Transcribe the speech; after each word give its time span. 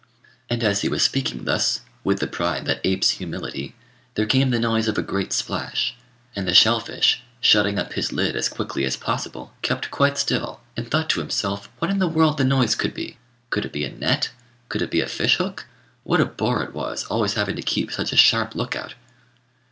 And 0.49 0.63
as 0.63 0.81
he 0.81 0.89
was 0.89 1.03
speaking 1.03 1.45
thus, 1.45 1.81
with 2.03 2.17
the 2.21 2.25
pride 2.25 2.65
that 2.65 2.81
apes 2.83 3.11
humility, 3.11 3.75
there 4.15 4.25
came 4.25 4.49
the 4.49 4.57
noise 4.57 4.87
of 4.87 4.97
a 4.97 5.03
great 5.03 5.31
splash; 5.31 5.93
and 6.35 6.47
the 6.47 6.55
shell 6.55 6.79
fish, 6.79 7.21
shutting 7.39 7.77
up 7.77 7.93
his 7.93 8.11
lid 8.11 8.35
as 8.35 8.49
quickly 8.49 8.83
as 8.83 8.97
possible, 8.97 9.53
kept 9.61 9.91
quite 9.91 10.17
still, 10.17 10.59
and 10.75 10.89
thought 10.89 11.07
to 11.11 11.19
himself, 11.19 11.69
what 11.77 11.91
in 11.91 11.99
the 11.99 12.07
world 12.07 12.39
the 12.39 12.43
noise 12.43 12.73
could 12.73 12.95
be. 12.95 13.19
Could 13.51 13.63
it 13.65 13.71
be 13.73 13.83
a 13.85 13.91
net? 13.91 14.31
Could 14.69 14.81
it 14.81 14.89
be 14.89 15.01
a 15.01 15.07
fish 15.07 15.35
hook? 15.35 15.67
What 16.03 16.19
a 16.19 16.25
bore 16.25 16.63
it 16.63 16.73
was, 16.73 17.03
always 17.03 17.35
having 17.35 17.55
to 17.57 17.61
keep 17.61 17.91
such 17.91 18.11
a 18.11 18.15
sharp 18.17 18.55
look 18.55 18.75
out! 18.75 18.95